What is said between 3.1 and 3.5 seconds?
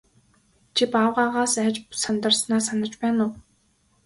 уу?